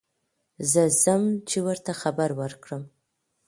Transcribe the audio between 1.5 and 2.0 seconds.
ور ته